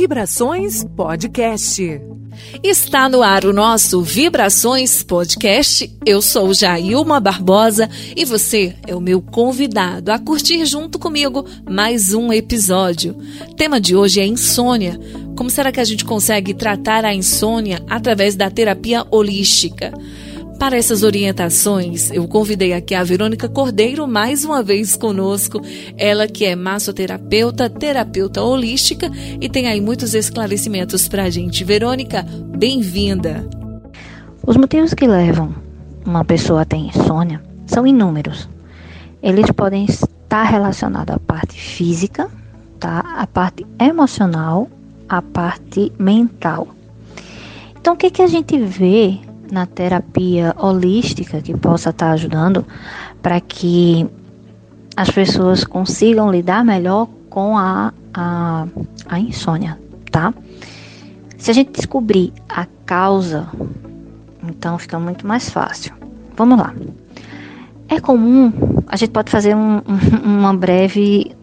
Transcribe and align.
Vibrações 0.00 0.84
Podcast. 0.84 2.00
Está 2.62 3.08
no 3.08 3.20
ar 3.20 3.44
o 3.44 3.52
nosso 3.52 4.00
Vibrações 4.00 5.02
Podcast. 5.02 5.92
Eu 6.06 6.22
sou 6.22 6.54
Jailma 6.54 7.18
Barbosa 7.18 7.90
e 8.14 8.24
você 8.24 8.76
é 8.86 8.94
o 8.94 9.00
meu 9.00 9.20
convidado 9.20 10.12
a 10.12 10.18
curtir 10.20 10.64
junto 10.66 11.00
comigo 11.00 11.44
mais 11.68 12.14
um 12.14 12.32
episódio. 12.32 13.16
O 13.50 13.54
tema 13.56 13.80
de 13.80 13.96
hoje 13.96 14.20
é 14.20 14.24
insônia. 14.24 15.00
Como 15.36 15.50
será 15.50 15.72
que 15.72 15.80
a 15.80 15.84
gente 15.84 16.04
consegue 16.04 16.54
tratar 16.54 17.04
a 17.04 17.12
insônia 17.12 17.84
através 17.90 18.36
da 18.36 18.48
terapia 18.48 19.04
holística? 19.10 19.92
Para 20.58 20.76
essas 20.76 21.04
orientações, 21.04 22.10
eu 22.10 22.26
convidei 22.26 22.72
aqui 22.72 22.92
a 22.92 23.04
Verônica 23.04 23.48
Cordeiro 23.48 24.08
mais 24.08 24.44
uma 24.44 24.60
vez 24.60 24.96
conosco. 24.96 25.60
Ela 25.96 26.26
que 26.26 26.44
é 26.44 26.56
massoterapeuta, 26.56 27.70
terapeuta 27.70 28.42
holística 28.42 29.08
e 29.40 29.48
tem 29.48 29.68
aí 29.68 29.80
muitos 29.80 30.14
esclarecimentos 30.14 31.06
para 31.06 31.22
a 31.22 31.30
gente. 31.30 31.62
Verônica, 31.62 32.26
bem-vinda. 32.56 33.48
Os 34.44 34.56
motivos 34.56 34.92
que 34.94 35.06
levam 35.06 35.54
uma 36.04 36.24
pessoa 36.24 36.62
a 36.62 36.64
ter 36.64 36.76
insônia 36.76 37.40
são 37.64 37.86
inúmeros. 37.86 38.48
Eles 39.22 39.50
podem 39.52 39.84
estar 39.84 40.42
relacionados 40.42 41.14
à 41.14 41.20
parte 41.20 41.54
física, 41.54 42.28
tá? 42.80 43.04
à 43.16 43.28
parte 43.28 43.64
emocional, 43.78 44.68
à 45.08 45.22
parte 45.22 45.92
mental. 45.98 46.66
Então, 47.80 47.94
o 47.94 47.96
que, 47.96 48.10
que 48.10 48.22
a 48.22 48.26
gente 48.26 48.58
vê 48.58 49.20
na 49.50 49.66
terapia 49.66 50.54
holística 50.58 51.40
que 51.40 51.56
possa 51.56 51.90
estar 51.90 52.10
ajudando 52.10 52.66
para 53.22 53.40
que 53.40 54.08
as 54.96 55.10
pessoas 55.10 55.64
consigam 55.64 56.30
lidar 56.30 56.64
melhor 56.64 57.08
com 57.30 57.56
a, 57.56 57.92
a, 58.12 58.66
a 59.06 59.20
insônia, 59.20 59.78
tá? 60.10 60.34
Se 61.36 61.50
a 61.50 61.54
gente 61.54 61.70
descobrir 61.70 62.32
a 62.48 62.66
causa, 62.84 63.48
então 64.42 64.76
fica 64.76 64.98
muito 64.98 65.26
mais 65.26 65.48
fácil. 65.48 65.94
Vamos 66.36 66.58
lá. 66.58 66.74
É 67.88 68.00
comum, 68.00 68.52
a 68.88 68.96
gente 68.96 69.10
pode 69.10 69.30
fazer 69.30 69.54
um, 69.54 69.76
um, 69.76 70.38
uma 70.38 70.52
breve, 70.52 71.34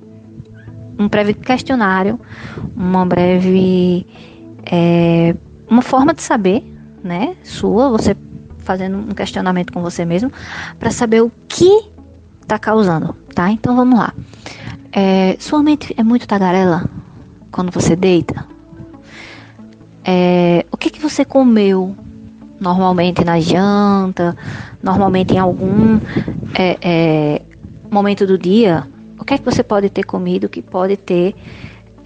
um 0.99 1.07
breve 1.07 1.33
questionário, 1.33 2.19
uma 2.75 3.05
breve, 3.05 4.05
é, 4.69 5.35
uma 5.69 5.81
forma 5.81 6.13
de 6.13 6.21
saber 6.21 6.74
né, 7.05 7.35
sua, 7.43 7.87
você 7.89 8.17
fazendo 8.57 8.97
um 8.97 9.13
questionamento 9.13 9.71
com 9.71 9.81
você 9.81 10.03
mesmo, 10.03 10.31
para 10.79 10.89
saber 10.89 11.21
o 11.21 11.31
que 11.47 11.91
está 12.41 12.57
causando, 12.57 13.15
tá? 13.33 13.51
Então 13.51 13.75
vamos 13.75 13.99
lá. 13.99 14.11
É, 14.91 15.37
sua 15.39 15.61
mente 15.61 15.93
é 15.95 16.03
muito 16.03 16.27
tagarela 16.27 16.89
quando 17.51 17.71
você 17.71 17.95
deita? 17.95 18.45
É, 20.03 20.65
o 20.71 20.77
que, 20.77 20.89
que 20.89 20.99
você 20.99 21.23
comeu 21.23 21.95
normalmente 22.59 23.23
na 23.23 23.39
janta, 23.39 24.35
normalmente 24.81 25.35
em 25.35 25.37
algum 25.37 25.99
é, 26.57 26.77
é 26.81 27.41
momento 27.91 28.25
do 28.25 28.37
dia? 28.37 28.87
O 29.19 29.23
que 29.23 29.35
é 29.35 29.37
que 29.37 29.45
você 29.45 29.63
pode 29.63 29.89
ter 29.91 30.03
comido 30.03 30.49
que 30.49 30.61
pode 30.61 30.97
ter 30.97 31.35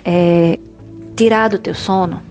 é, 0.03 0.59
tirado 1.16 1.53
o 1.53 1.59
teu 1.59 1.73
sono? 1.73 2.28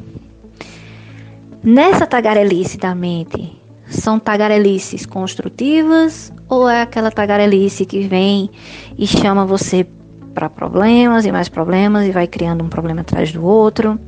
Nessa 1.70 2.06
tagarelice 2.06 2.78
da 2.78 2.94
mente, 2.94 3.52
são 3.90 4.18
tagarelices 4.18 5.04
construtivas 5.04 6.32
ou 6.48 6.66
é 6.66 6.80
aquela 6.80 7.10
tagarelice 7.10 7.84
que 7.84 8.00
vem 8.08 8.48
e 8.96 9.06
chama 9.06 9.44
você 9.44 9.86
para 10.32 10.48
problemas 10.48 11.26
e 11.26 11.30
mais 11.30 11.50
problemas 11.50 12.06
e 12.06 12.10
vai 12.10 12.26
criando 12.26 12.64
um 12.64 12.70
problema 12.70 13.02
atrás 13.02 13.30
do 13.32 13.44
outro? 13.44 14.00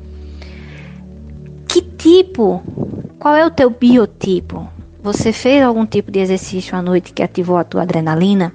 Que 1.69 1.83
tipo? 1.83 2.63
Qual 3.19 3.37
é 3.37 3.45
o 3.45 3.51
teu 3.51 3.69
biotipo? 3.69 4.67
Você 5.03 5.31
fez 5.31 5.63
algum 5.63 5.85
tipo 5.85 6.11
de 6.11 6.21
exercício 6.21 6.75
à 6.75 6.81
noite 6.81 7.13
que 7.13 7.23
ativou 7.23 7.59
a 7.59 7.65
tua 7.65 7.83
adrenalina? 7.83 8.55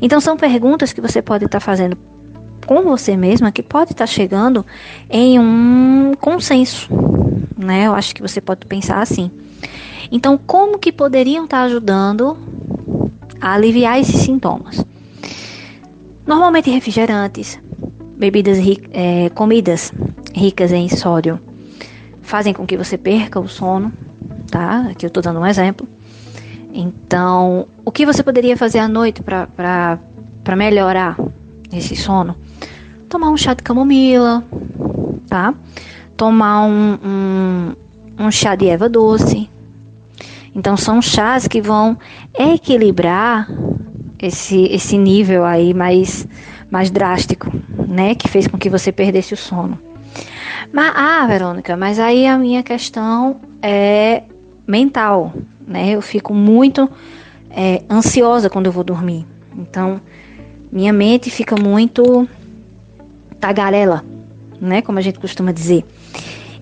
Então 0.00 0.22
são 0.22 0.38
perguntas 0.38 0.90
que 0.90 1.02
você 1.02 1.20
pode 1.20 1.44
estar 1.44 1.60
tá 1.60 1.64
fazendo 1.66 1.98
com 2.66 2.82
você 2.82 3.16
mesma 3.16 3.52
que 3.52 3.62
pode 3.62 3.92
estar 3.92 4.04
tá 4.04 4.06
chegando 4.06 4.66
em 5.08 5.38
um 5.38 6.12
consenso 6.20 6.88
né? 7.56 7.86
Eu 7.86 7.94
acho 7.94 8.14
que 8.14 8.20
você 8.20 8.40
pode 8.40 8.66
pensar 8.66 9.00
assim. 9.00 9.30
Então, 10.12 10.38
como 10.38 10.78
que 10.78 10.92
poderiam 10.92 11.44
estar 11.44 11.62
ajudando 11.62 12.36
a 13.40 13.54
aliviar 13.54 13.98
esses 13.98 14.20
sintomas? 14.20 14.84
Normalmente 16.26 16.70
refrigerantes, 16.70 17.58
bebidas, 18.16 18.58
é, 18.90 19.30
comidas 19.30 19.92
ricas 20.34 20.72
em 20.72 20.88
sódio 20.88 21.40
fazem 22.20 22.52
com 22.52 22.66
que 22.66 22.76
você 22.76 22.98
perca 22.98 23.40
o 23.40 23.48
sono, 23.48 23.92
tá? 24.50 24.88
Aqui 24.90 25.06
eu 25.06 25.08
estou 25.08 25.22
dando 25.22 25.40
um 25.40 25.46
exemplo. 25.46 25.88
Então, 26.74 27.66
o 27.84 27.90
que 27.90 28.04
você 28.04 28.22
poderia 28.22 28.56
fazer 28.56 28.80
à 28.80 28.88
noite 28.88 29.22
para 29.22 30.56
melhorar 30.56 31.16
esse 31.72 31.96
sono? 31.96 32.36
Tomar 33.08 33.30
um 33.30 33.36
chá 33.36 33.54
de 33.54 33.62
camomila, 33.62 34.44
tá? 35.28 35.54
tomar 36.16 36.62
um, 36.62 36.98
um, 37.04 37.72
um 38.18 38.30
chá 38.30 38.54
de 38.54 38.66
erva 38.66 38.88
doce. 38.88 39.48
Então 40.54 40.76
são 40.76 41.02
chás 41.02 41.46
que 41.46 41.60
vão 41.60 41.98
equilibrar 42.36 43.48
esse, 44.18 44.64
esse 44.66 44.96
nível 44.96 45.44
aí 45.44 45.74
mais, 45.74 46.26
mais 46.70 46.90
drástico, 46.90 47.52
né? 47.86 48.14
Que 48.14 48.28
fez 48.28 48.46
com 48.46 48.56
que 48.56 48.70
você 48.70 48.90
perdesse 48.90 49.34
o 49.34 49.36
sono. 49.36 49.78
Mas, 50.72 50.92
ah, 50.96 51.26
Verônica, 51.26 51.76
mas 51.76 51.98
aí 51.98 52.26
a 52.26 52.38
minha 52.38 52.62
questão 52.62 53.36
é 53.60 54.22
mental, 54.66 55.34
né? 55.66 55.90
Eu 55.90 56.00
fico 56.00 56.32
muito 56.32 56.88
é, 57.50 57.82
ansiosa 57.90 58.48
quando 58.48 58.66
eu 58.66 58.72
vou 58.72 58.82
dormir. 58.82 59.26
Então, 59.54 60.00
minha 60.72 60.92
mente 60.92 61.30
fica 61.30 61.54
muito 61.60 62.26
tagarela, 63.40 64.04
né? 64.60 64.82
Como 64.82 64.98
a 64.98 65.02
gente 65.02 65.18
costuma 65.18 65.52
dizer. 65.52 65.84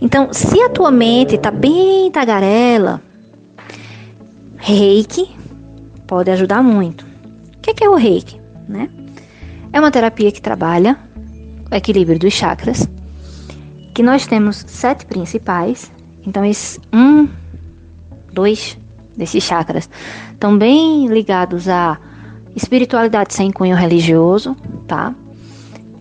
Então, 0.01 0.33
se 0.33 0.61
a 0.61 0.69
tua 0.69 0.91
mente 0.91 1.37
está 1.37 1.51
bem 1.51 2.11
tagarela, 2.11 3.01
reiki 4.57 5.29
pode 6.07 6.31
ajudar 6.31 6.63
muito. 6.63 7.07
O 7.57 7.61
que 7.61 7.83
é, 7.83 7.87
é 7.87 7.89
o 7.89 7.95
reiki? 7.95 8.41
Né? 8.69 8.91
É 9.73 9.81
uma 9.81 9.91
terapia 9.91 10.31
que 10.31 10.41
trabalha 10.41 10.99
o 11.71 11.75
equilíbrio 11.75 12.19
dos 12.19 12.33
chakras, 12.33 12.89
que 13.95 14.03
nós 14.03 14.27
temos 14.27 14.65
sete 14.67 15.07
principais. 15.07 15.91
Então, 16.27 16.45
esses 16.45 16.79
um, 16.93 17.29
dois 18.33 18.79
desses 19.17 19.43
chakras 19.43 19.89
estão 20.33 20.59
bem 20.59 21.07
ligados 21.07 21.69
à 21.69 21.99
espiritualidade 22.55 23.35
sem 23.35 23.51
cunho 23.51 23.77
religioso, 23.77 24.57
tá? 24.87 25.15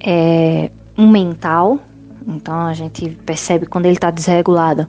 É, 0.03 0.69
um 0.97 1.09
mental, 1.09 1.79
então 2.27 2.53
a 2.53 2.73
gente 2.73 3.09
percebe 3.25 3.65
quando 3.65 3.85
ele 3.85 3.95
está 3.95 4.11
desregulado, 4.11 4.87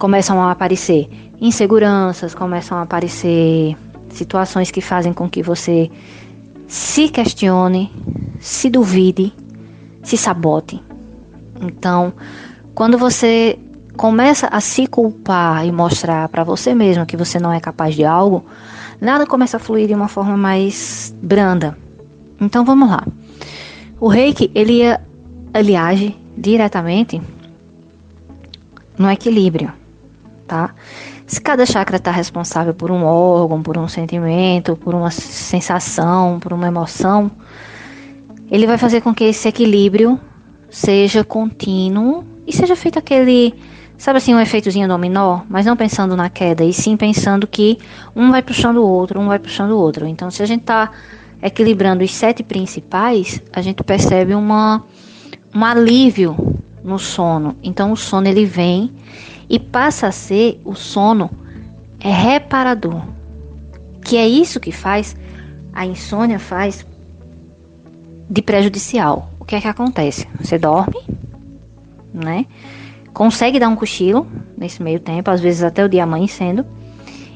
começam 0.00 0.42
a 0.42 0.50
aparecer 0.50 1.08
inseguranças, 1.40 2.34
começam 2.34 2.78
a 2.78 2.82
aparecer 2.82 3.76
situações 4.10 4.70
que 4.70 4.80
fazem 4.80 5.12
com 5.12 5.28
que 5.28 5.42
você 5.42 5.90
se 6.66 7.08
questione, 7.08 7.92
se 8.40 8.68
duvide, 8.68 9.32
se 10.02 10.16
sabote. 10.16 10.82
Então, 11.60 12.12
quando 12.74 12.98
você 12.98 13.58
começa 13.96 14.46
a 14.46 14.60
se 14.60 14.86
culpar 14.86 15.66
e 15.66 15.72
mostrar 15.72 16.28
para 16.28 16.44
você 16.44 16.74
mesmo 16.74 17.04
que 17.04 17.16
você 17.16 17.40
não 17.40 17.52
é 17.52 17.60
capaz 17.60 17.94
de 17.94 18.04
algo, 18.04 18.44
nada 19.00 19.26
começa 19.26 19.56
a 19.56 19.60
fluir 19.60 19.88
de 19.88 19.94
uma 19.94 20.08
forma 20.08 20.36
mais 20.36 21.14
branda. 21.20 21.76
Então 22.40 22.64
vamos 22.64 22.88
lá. 22.88 23.04
O 24.00 24.08
reiki, 24.08 24.50
ele, 24.54 24.82
ele 25.52 25.76
age 25.76 26.16
diretamente 26.36 27.20
no 28.96 29.10
equilíbrio, 29.10 29.72
tá? 30.46 30.74
Se 31.26 31.40
cada 31.40 31.66
chakra 31.66 31.96
está 31.96 32.10
responsável 32.10 32.72
por 32.72 32.90
um 32.90 33.04
órgão, 33.04 33.62
por 33.62 33.76
um 33.76 33.88
sentimento, 33.88 34.76
por 34.76 34.94
uma 34.94 35.10
sensação, 35.10 36.38
por 36.40 36.52
uma 36.52 36.66
emoção, 36.66 37.30
ele 38.50 38.66
vai 38.66 38.78
fazer 38.78 39.00
com 39.00 39.14
que 39.14 39.24
esse 39.24 39.48
equilíbrio 39.48 40.18
seja 40.70 41.24
contínuo 41.24 42.24
e 42.46 42.52
seja 42.52 42.74
feito 42.74 42.98
aquele, 42.98 43.54
sabe 43.98 44.18
assim, 44.18 44.34
um 44.34 44.40
efeitozinho 44.40 44.88
dominó, 44.88 45.40
mas 45.48 45.66
não 45.66 45.76
pensando 45.76 46.16
na 46.16 46.30
queda, 46.30 46.64
e 46.64 46.72
sim 46.72 46.96
pensando 46.96 47.46
que 47.46 47.78
um 48.16 48.30
vai 48.30 48.42
puxando 48.42 48.78
o 48.78 48.86
outro, 48.86 49.20
um 49.20 49.26
vai 49.26 49.38
puxando 49.38 49.72
o 49.72 49.78
outro. 49.78 50.06
Então, 50.06 50.30
se 50.30 50.42
a 50.42 50.46
gente 50.46 50.62
está 50.62 50.90
equilibrando 51.42 52.04
os 52.04 52.14
sete 52.14 52.42
principais, 52.42 53.40
a 53.52 53.60
gente 53.60 53.82
percebe 53.82 54.34
uma 54.34 54.84
um 55.54 55.64
alívio 55.64 56.36
no 56.82 56.98
sono. 56.98 57.56
Então 57.62 57.92
o 57.92 57.96
sono 57.96 58.28
ele 58.28 58.44
vem 58.44 58.92
e 59.48 59.58
passa 59.58 60.08
a 60.08 60.12
ser 60.12 60.60
o 60.64 60.74
sono 60.74 61.30
é 62.00 62.10
reparador. 62.10 63.02
Que 64.04 64.16
é 64.16 64.28
isso 64.28 64.60
que 64.60 64.72
faz 64.72 65.16
a 65.72 65.86
insônia 65.86 66.38
faz 66.38 66.86
de 68.28 68.42
prejudicial. 68.42 69.30
O 69.38 69.44
que 69.44 69.56
é 69.56 69.60
que 69.60 69.68
acontece? 69.68 70.26
Você 70.40 70.58
dorme, 70.58 71.00
né? 72.12 72.46
Consegue 73.12 73.58
dar 73.58 73.68
um 73.68 73.76
cochilo 73.76 74.26
nesse 74.56 74.82
meio 74.82 75.00
tempo, 75.00 75.30
às 75.30 75.40
vezes 75.40 75.62
até 75.62 75.84
o 75.84 75.88
dia 75.88 76.04
amanhecendo, 76.04 76.64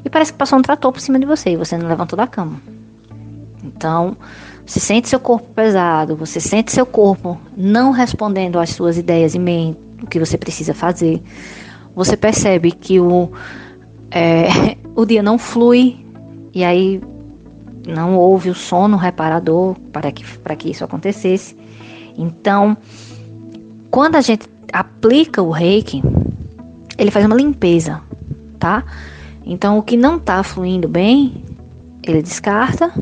e 0.05 0.11
parece 0.11 0.33
que 0.33 0.39
passou 0.39 0.59
um 0.59 0.63
trator 0.63 0.93
por 0.93 1.01
cima 1.01 1.19
de 1.19 1.27
você 1.27 1.51
e 1.51 1.57
você 1.57 1.77
não 1.79 1.89
levantou 1.89 2.17
da 2.17 2.27
cama. 2.27 2.61
Então, 3.63 4.17
você 4.67 4.81
sente 4.81 5.09
seu 5.09 5.21
corpo 5.21 5.49
pesado, 5.55 6.17
você 6.17 6.41
sente 6.41 6.73
seu 6.73 6.85
corpo 6.85 7.39
não 7.57 7.91
respondendo 7.91 8.59
às 8.59 8.71
suas 8.71 8.99
ideias 8.99 9.35
e 9.35 9.39
mente, 9.39 9.79
o 10.03 10.07
que 10.07 10.19
você 10.19 10.37
precisa 10.37 10.75
fazer. 10.75 11.23
Você 11.95 12.17
percebe 12.17 12.73
que 12.73 12.99
o, 12.99 13.31
é, 14.11 14.77
o 14.97 15.05
dia 15.05 15.23
não 15.23 15.39
flui 15.39 16.05
e 16.53 16.65
aí 16.65 17.01
não 17.87 18.17
houve 18.17 18.51
o 18.51 18.55
sono 18.55 18.97
reparador 18.97 19.77
para 19.93 20.11
que, 20.11 20.25
para 20.39 20.57
que 20.57 20.71
isso 20.71 20.85
acontecesse. 20.85 21.57
Então, 22.17 22.77
quando 23.91 24.17
a 24.17 24.21
gente 24.21 24.49
aplica 24.73 25.43
o 25.43 25.51
reiki, 25.51 26.03
ele 26.97 27.11
faz 27.11 27.27
uma 27.27 27.35
limpeza, 27.35 28.01
tá? 28.59 28.85
Então, 29.45 29.79
o 29.79 29.83
que 29.83 29.97
não 29.97 30.17
está 30.17 30.43
fluindo 30.43 30.89
bem, 30.89 31.45
ele 32.03 32.23
descarta 32.23 32.93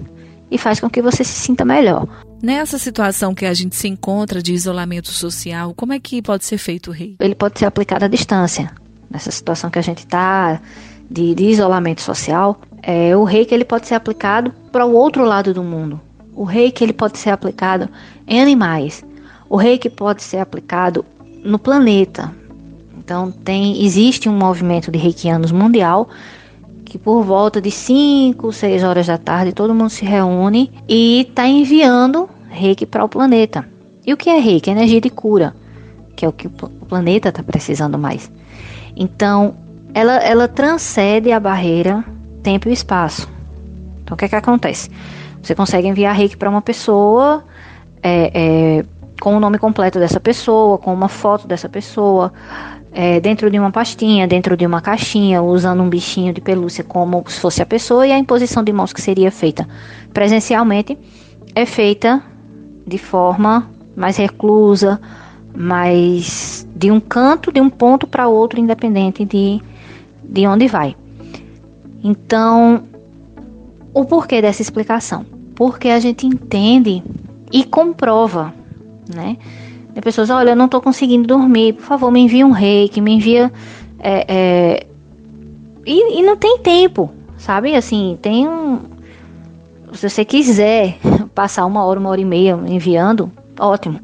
e 0.50 0.58
faz 0.58 0.80
com 0.80 0.90
que 0.90 1.00
você 1.00 1.22
se 1.22 1.32
sinta 1.32 1.64
melhor. 1.64 2.06
Nessa 2.42 2.78
situação 2.78 3.34
que 3.34 3.44
a 3.44 3.52
gente 3.52 3.76
se 3.76 3.86
encontra 3.86 4.42
de 4.42 4.54
isolamento 4.54 5.10
social, 5.10 5.74
como 5.74 5.92
é 5.92 6.00
que 6.00 6.22
pode 6.22 6.44
ser 6.44 6.58
feito 6.58 6.88
o 6.88 6.92
reiki? 6.92 7.16
Ele 7.20 7.34
pode 7.34 7.58
ser 7.58 7.66
aplicado 7.66 8.06
à 8.06 8.08
distância. 8.08 8.70
Nessa 9.10 9.30
situação 9.30 9.70
que 9.70 9.78
a 9.78 9.82
gente 9.82 9.98
está 9.98 10.60
de, 11.10 11.34
de, 11.34 11.44
isolamento 11.44 12.00
social, 12.00 12.60
é, 12.82 13.14
o 13.14 13.24
reiki 13.24 13.54
ele 13.54 13.64
pode 13.64 13.86
ser 13.86 13.94
aplicado 13.94 14.52
para 14.72 14.86
o 14.86 14.92
outro 14.94 15.24
lado 15.24 15.52
do 15.52 15.62
mundo. 15.62 16.00
O 16.34 16.44
reiki 16.44 16.82
ele 16.82 16.92
pode 16.92 17.18
ser 17.18 17.30
aplicado 17.30 17.88
em 18.26 18.40
animais. 18.40 19.04
O 19.48 19.56
reiki 19.56 19.90
pode 19.90 20.22
ser 20.22 20.38
aplicado 20.38 21.04
no 21.44 21.58
planeta. 21.58 22.32
Então 22.96 23.30
tem 23.30 23.84
existe 23.84 24.28
um 24.28 24.36
movimento 24.36 24.90
de 24.90 24.98
reikianos 24.98 25.52
mundial 25.52 26.08
que 26.90 26.98
por 26.98 27.22
volta 27.22 27.60
de 27.60 27.70
5, 27.70 28.52
6 28.52 28.82
horas 28.82 29.06
da 29.06 29.16
tarde 29.16 29.52
todo 29.52 29.72
mundo 29.72 29.90
se 29.90 30.04
reúne 30.04 30.72
e 30.88 31.20
está 31.20 31.46
enviando 31.46 32.28
reiki 32.48 32.84
para 32.84 33.04
o 33.04 33.08
planeta. 33.08 33.64
E 34.04 34.12
o 34.12 34.16
que 34.16 34.28
é 34.28 34.40
reiki? 34.40 34.70
Energia 34.70 35.00
de 35.00 35.08
cura, 35.08 35.54
que 36.16 36.24
é 36.24 36.28
o 36.28 36.32
que 36.32 36.48
o 36.48 36.50
planeta 36.50 37.28
está 37.28 37.44
precisando 37.44 37.96
mais. 37.96 38.28
Então, 38.96 39.54
ela, 39.94 40.16
ela 40.16 40.48
transcende 40.48 41.30
a 41.30 41.38
barreira 41.38 42.04
tempo 42.42 42.68
e 42.68 42.72
espaço. 42.72 43.28
Então, 44.02 44.16
o 44.16 44.18
que 44.18 44.24
é 44.24 44.28
que 44.28 44.34
acontece? 44.34 44.90
Você 45.40 45.54
consegue 45.54 45.86
enviar 45.86 46.12
reiki 46.12 46.36
para 46.36 46.50
uma 46.50 46.60
pessoa 46.60 47.44
é, 48.02 48.32
é, 48.80 48.84
com 49.20 49.36
o 49.36 49.38
nome 49.38 49.58
completo 49.58 50.00
dessa 50.00 50.18
pessoa, 50.18 50.76
com 50.76 50.92
uma 50.92 51.08
foto 51.08 51.46
dessa 51.46 51.68
pessoa, 51.68 52.32
é, 52.92 53.20
dentro 53.20 53.50
de 53.50 53.58
uma 53.58 53.70
pastinha, 53.70 54.26
dentro 54.26 54.56
de 54.56 54.66
uma 54.66 54.80
caixinha, 54.80 55.42
usando 55.42 55.82
um 55.82 55.88
bichinho 55.88 56.32
de 56.32 56.40
pelúcia 56.40 56.82
como 56.82 57.24
se 57.28 57.40
fosse 57.40 57.62
a 57.62 57.66
pessoa, 57.66 58.06
e 58.06 58.12
a 58.12 58.18
imposição 58.18 58.62
de 58.62 58.72
mãos 58.72 58.92
que 58.92 59.00
seria 59.00 59.30
feita 59.30 59.66
presencialmente 60.12 60.98
é 61.54 61.64
feita 61.64 62.22
de 62.86 62.98
forma 62.98 63.68
mais 63.96 64.16
reclusa, 64.16 65.00
mais 65.54 66.66
de 66.74 66.90
um 66.90 67.00
canto, 67.00 67.52
de 67.52 67.60
um 67.60 67.68
ponto 67.68 68.06
para 68.06 68.28
outro, 68.28 68.60
independente 68.60 69.24
de, 69.24 69.60
de 70.24 70.46
onde 70.46 70.66
vai. 70.66 70.96
Então, 72.02 72.84
o 73.92 74.04
porquê 74.04 74.40
dessa 74.40 74.62
explicação? 74.62 75.26
Porque 75.54 75.88
a 75.88 76.00
gente 76.00 76.26
entende 76.26 77.02
e 77.52 77.64
comprova, 77.64 78.54
né? 79.12 79.36
Pessoas, 80.02 80.30
olha, 80.30 80.50
eu 80.50 80.56
não 80.56 80.66
estou 80.66 80.80
conseguindo 80.80 81.26
dormir, 81.26 81.74
por 81.74 81.82
favor, 81.82 82.10
me 82.10 82.20
envia 82.20 82.46
um 82.46 82.50
reiki, 82.50 83.00
me 83.00 83.12
envia. 83.12 83.52
É, 83.98 84.24
é... 84.28 84.86
E, 85.86 86.20
e, 86.20 86.22
não 86.22 86.36
tem 86.36 86.58
tempo, 86.58 87.10
sabe? 87.36 87.74
Assim, 87.74 88.18
tem 88.20 88.48
um. 88.48 88.80
Se 89.92 90.08
você 90.08 90.24
quiser 90.24 90.98
passar 91.34 91.66
uma 91.66 91.84
hora, 91.84 91.98
uma 91.98 92.10
hora 92.10 92.20
e 92.20 92.24
meia 92.24 92.58
enviando, 92.66 93.30
ótimo. 93.58 94.00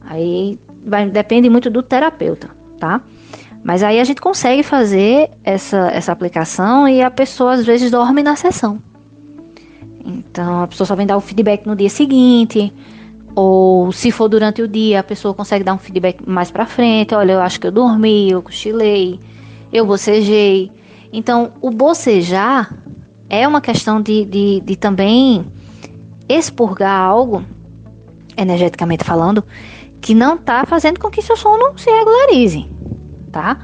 Aí 0.00 0.58
vai, 0.84 1.08
depende 1.08 1.48
muito 1.48 1.70
do 1.70 1.82
terapeuta, 1.82 2.50
tá? 2.78 3.00
Mas 3.62 3.82
aí 3.82 3.98
a 3.98 4.04
gente 4.04 4.20
consegue 4.20 4.62
fazer 4.62 5.30
essa, 5.42 5.88
essa 5.88 6.12
aplicação 6.12 6.86
e 6.86 7.02
a 7.02 7.10
pessoa 7.10 7.54
às 7.54 7.64
vezes 7.64 7.90
dorme 7.90 8.22
na 8.22 8.36
sessão. 8.36 8.78
Então 10.04 10.62
a 10.62 10.66
pessoa 10.66 10.86
só 10.86 10.94
vem 10.94 11.06
dar 11.06 11.16
o 11.16 11.20
feedback 11.20 11.66
no 11.66 11.74
dia 11.74 11.88
seguinte, 11.88 12.70
ou 13.34 13.90
se 13.90 14.10
for 14.10 14.28
durante 14.28 14.62
o 14.62 14.68
dia, 14.68 15.00
a 15.00 15.02
pessoa 15.02 15.34
consegue 15.34 15.64
dar 15.64 15.74
um 15.74 15.78
feedback 15.78 16.18
mais 16.26 16.50
para 16.50 16.66
frente. 16.66 17.14
Olha, 17.14 17.32
eu 17.32 17.40
acho 17.40 17.58
que 17.60 17.66
eu 17.66 17.72
dormi, 17.72 18.30
eu 18.30 18.42
cochilei, 18.42 19.18
eu 19.72 19.84
bocejei. 19.84 20.70
Então, 21.12 21.52
o 21.60 21.70
bocejar 21.70 22.72
é 23.28 23.46
uma 23.46 23.60
questão 23.60 24.00
de, 24.00 24.24
de, 24.24 24.60
de 24.60 24.76
também 24.76 25.44
expurgar 26.28 26.96
algo, 26.96 27.44
energeticamente 28.36 29.04
falando, 29.04 29.44
que 30.00 30.14
não 30.14 30.36
está 30.36 30.64
fazendo 30.64 31.00
com 31.00 31.10
que 31.10 31.22
seu 31.22 31.36
sono 31.36 31.76
se 31.78 31.90
regularize, 31.90 32.68
tá? 33.32 33.58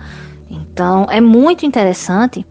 Então, 0.50 1.06
é 1.10 1.20
muito 1.20 1.64
interessante 1.64 2.44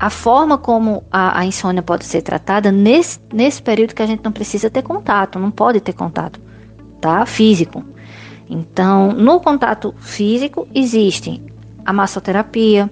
a 0.00 0.08
forma 0.08 0.56
como 0.56 1.04
a, 1.12 1.40
a, 1.40 1.44
insônia 1.44 1.82
pode 1.82 2.06
ser 2.06 2.22
tratada 2.22 2.72
nesse, 2.72 3.20
nesse 3.30 3.60
período 3.60 3.94
que 3.94 4.02
a 4.02 4.06
gente 4.06 4.24
não 4.24 4.32
precisa 4.32 4.70
ter 4.70 4.80
contato, 4.80 5.38
não 5.38 5.50
pode 5.50 5.78
ter 5.78 5.92
contato, 5.92 6.40
tá? 7.02 7.26
Físico. 7.26 7.84
Então, 8.48 9.12
no 9.12 9.38
contato 9.40 9.94
físico 9.98 10.66
existe 10.74 11.42
a 11.84 11.92
massoterapia, 11.92 12.90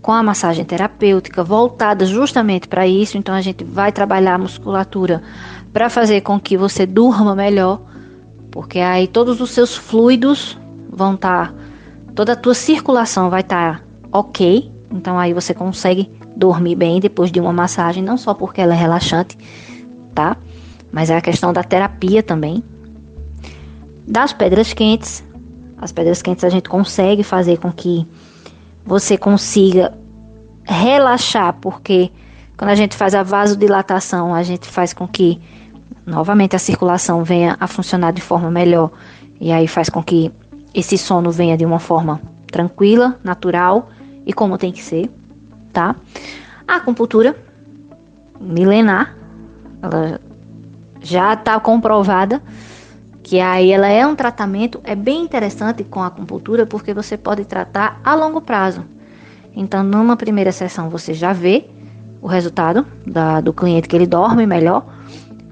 com 0.00 0.12
a 0.12 0.22
massagem 0.22 0.64
terapêutica 0.64 1.42
voltada 1.42 2.06
justamente 2.06 2.68
para 2.68 2.86
isso. 2.86 3.18
Então, 3.18 3.34
a 3.34 3.40
gente 3.40 3.64
vai 3.64 3.90
trabalhar 3.90 4.36
a 4.36 4.38
musculatura 4.38 5.20
para 5.72 5.90
fazer 5.90 6.20
com 6.20 6.38
que 6.38 6.56
você 6.56 6.86
durma 6.86 7.34
melhor, 7.34 7.80
porque 8.52 8.78
aí 8.78 9.08
todos 9.08 9.40
os 9.40 9.50
seus 9.50 9.74
fluidos 9.74 10.56
vão 10.88 11.14
estar, 11.14 11.48
tá, 11.48 11.54
toda 12.14 12.34
a 12.34 12.36
tua 12.36 12.54
circulação 12.54 13.28
vai 13.28 13.40
estar 13.40 13.80
tá 13.80 13.84
ok, 14.12 14.70
então 14.88 15.18
aí 15.18 15.34
você 15.34 15.52
consegue 15.52 16.08
dormir 16.38 16.76
bem 16.76 17.00
depois 17.00 17.32
de 17.32 17.40
uma 17.40 17.52
massagem, 17.52 18.00
não 18.00 18.16
só 18.16 18.32
porque 18.32 18.60
ela 18.60 18.72
é 18.72 18.76
relaxante, 18.76 19.36
tá? 20.14 20.36
Mas 20.92 21.10
é 21.10 21.16
a 21.16 21.20
questão 21.20 21.52
da 21.52 21.64
terapia 21.64 22.22
também. 22.22 22.62
Das 24.06 24.32
pedras 24.32 24.72
quentes, 24.72 25.24
as 25.76 25.90
pedras 25.90 26.22
quentes 26.22 26.44
a 26.44 26.48
gente 26.48 26.68
consegue 26.68 27.24
fazer 27.24 27.58
com 27.58 27.72
que 27.72 28.06
você 28.86 29.18
consiga 29.18 29.92
relaxar, 30.64 31.54
porque 31.54 32.10
quando 32.56 32.70
a 32.70 32.76
gente 32.76 32.94
faz 32.94 33.16
a 33.16 33.24
vasodilatação, 33.24 34.32
a 34.32 34.44
gente 34.44 34.68
faz 34.68 34.92
com 34.92 35.08
que 35.08 35.40
novamente 36.06 36.54
a 36.54 36.58
circulação 36.58 37.24
venha 37.24 37.56
a 37.58 37.66
funcionar 37.66 38.12
de 38.12 38.20
forma 38.20 38.48
melhor 38.50 38.92
e 39.40 39.50
aí 39.50 39.66
faz 39.66 39.88
com 39.90 40.02
que 40.02 40.32
esse 40.72 40.96
sono 40.96 41.32
venha 41.32 41.56
de 41.56 41.66
uma 41.66 41.80
forma 41.80 42.20
tranquila, 42.46 43.18
natural 43.24 43.90
e 44.24 44.32
como 44.32 44.56
tem 44.56 44.70
que 44.70 44.82
ser, 44.82 45.10
tá? 45.72 45.96
A 46.66 46.76
acupuntura 46.76 47.36
milenar, 48.40 49.16
ela 49.82 50.20
já 51.00 51.34
está 51.34 51.58
comprovada 51.60 52.42
que 53.22 53.40
aí 53.40 53.70
ela 53.70 53.88
é 53.88 54.06
um 54.06 54.14
tratamento, 54.14 54.80
é 54.84 54.94
bem 54.94 55.22
interessante 55.22 55.84
com 55.84 56.00
a 56.00 56.06
acupuntura 56.06 56.64
porque 56.64 56.94
você 56.94 57.16
pode 57.16 57.44
tratar 57.44 58.00
a 58.02 58.14
longo 58.14 58.40
prazo. 58.40 58.84
Então, 59.54 59.82
numa 59.82 60.16
primeira 60.16 60.50
sessão 60.50 60.88
você 60.88 61.12
já 61.12 61.32
vê 61.32 61.66
o 62.22 62.26
resultado 62.26 62.86
da, 63.06 63.40
do 63.40 63.52
cliente 63.52 63.86
que 63.86 63.94
ele 63.94 64.06
dorme 64.06 64.46
melhor, 64.46 64.86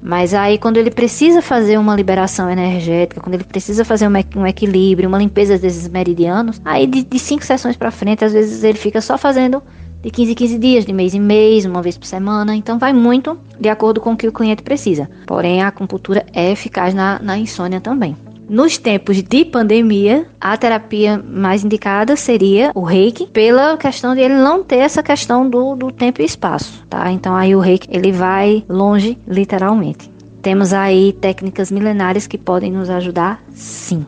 mas 0.03 0.33
aí, 0.35 0.57
quando 0.57 0.77
ele 0.77 0.91
precisa 0.91 1.43
fazer 1.43 1.79
uma 1.79 1.97
liberação 1.97 2.49
energética, 2.49 3.21
quando 3.21 3.35
ele 3.35 3.45
precisa 3.45 3.85
fazer 3.85 4.07
um, 4.07 4.41
um 4.41 4.47
equilíbrio, 4.47 5.09
uma 5.09 5.19
limpeza 5.19 5.59
desses 5.59 5.89
meridianos, 5.89 6.61
aí 6.65 6.87
de, 6.87 7.03
de 7.03 7.19
cinco 7.19 7.45
sessões 7.45 7.77
para 7.77 7.91
frente, 7.91 8.25
às 8.25 8.33
vezes 8.33 8.63
ele 8.63 8.79
fica 8.79 9.01
só 9.01 9.19
fazendo 9.19 9.61
de 10.03 10.11
15 10.11 10.33
em 10.33 10.35
15 10.35 10.59
dias, 10.59 10.87
de 10.87 10.93
mês 10.93 11.15
em 11.15 11.21
mês, 11.21 11.65
uma 11.65 11.83
vez 11.83 11.97
por 11.99 12.07
semana. 12.07 12.55
Então, 12.55 12.79
vai 12.79 12.93
muito 12.93 13.39
de 13.59 13.69
acordo 13.69 14.01
com 14.01 14.13
o 14.13 14.17
que 14.17 14.29
o 14.29 14.33
cliente 14.33 14.63
precisa. 14.63 15.09
Porém, 15.27 15.63
a 15.63 15.69
acupuntura 15.69 16.25
é 16.33 16.53
eficaz 16.53 16.95
na, 16.95 17.19
na 17.21 17.37
insônia 17.37 17.81
também. 17.81 18.17
Nos 18.49 18.79
tempos 18.79 19.21
de 19.23 19.45
pandemia, 19.45 20.27
a 20.41 20.57
terapia 20.57 21.19
mais 21.19 21.65
indicada 21.65 22.15
seria 22.15 22.71
o 22.77 22.83
reiki, 22.83 23.27
pela 23.27 23.77
questão 23.77 24.15
de 24.15 24.21
ele 24.21 24.35
não 24.35 24.63
ter 24.63 24.77
essa 24.77 25.03
questão 25.03 25.51
do, 25.51 25.75
do 25.75 25.91
tempo 25.91 26.23
e 26.23 26.25
espaço, 26.25 26.85
tá? 26.89 27.11
Então 27.11 27.35
aí 27.35 27.57
o 27.57 27.61
reiki 27.61 27.89
ele 27.91 28.13
vai 28.13 28.65
longe, 28.69 29.19
literalmente. 29.27 30.09
Temos 30.41 30.73
aí 30.73 31.13
técnicas 31.13 31.73
milenares 31.73 32.29
que 32.29 32.39
podem 32.39 32.71
nos 32.71 32.89
ajudar, 32.89 33.43
sim. 33.51 34.07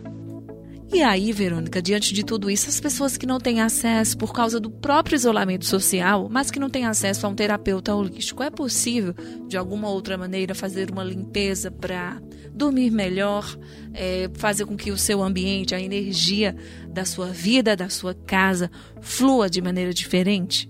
E 0.90 1.02
aí, 1.02 1.32
Verônica, 1.32 1.82
diante 1.82 2.14
de 2.14 2.24
tudo 2.24 2.50
isso, 2.50 2.68
as 2.68 2.80
pessoas 2.80 3.16
que 3.16 3.26
não 3.26 3.38
têm 3.38 3.60
acesso 3.60 4.16
por 4.16 4.32
causa 4.32 4.58
do 4.58 4.70
próprio 4.70 5.16
isolamento 5.16 5.66
social, 5.66 6.28
mas 6.30 6.50
que 6.50 6.58
não 6.58 6.70
têm 6.70 6.86
acesso 6.86 7.26
a 7.26 7.28
um 7.28 7.34
terapeuta 7.34 7.94
holístico, 7.94 8.42
é 8.42 8.48
possível, 8.48 9.14
de 9.46 9.56
alguma 9.58 9.88
outra 9.90 10.16
maneira, 10.16 10.54
fazer 10.54 10.90
uma 10.90 11.04
limpeza 11.04 11.70
para 11.70 12.18
dormir 12.54 12.90
melhor, 12.90 13.44
é, 13.92 14.30
fazer 14.34 14.64
com 14.64 14.76
que 14.76 14.90
o 14.90 14.96
seu 14.96 15.22
ambiente, 15.22 15.74
a 15.74 15.80
energia 15.80 16.56
da 16.88 17.04
sua 17.04 17.26
vida, 17.26 17.76
da 17.76 17.90
sua 17.90 18.14
casa, 18.14 18.70
flua 19.00 19.48
de 19.48 19.60
maneira 19.60 19.92
diferente? 19.92 20.68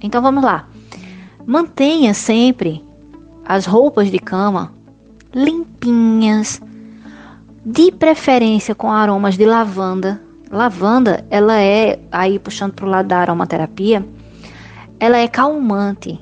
Então 0.00 0.22
vamos 0.22 0.44
lá. 0.44 0.68
Mantenha 1.44 2.14
sempre 2.14 2.84
as 3.44 3.66
roupas 3.66 4.10
de 4.10 4.18
cama 4.18 4.72
limpinhas, 5.34 6.60
de 7.70 7.92
preferência 7.92 8.74
com 8.74 8.90
aromas 8.90 9.36
de 9.36 9.44
lavanda. 9.44 10.18
Lavanda, 10.50 11.26
ela 11.28 11.60
é, 11.60 12.00
aí 12.10 12.38
puxando 12.38 12.72
para 12.72 12.86
o 12.86 12.88
lado 12.88 13.08
da 13.08 13.18
aromaterapia, 13.18 14.02
ela 14.98 15.18
é 15.18 15.28
calmante, 15.28 16.18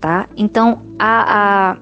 tá? 0.00 0.28
Então, 0.36 0.82
a, 0.96 1.72
a, 1.72 1.76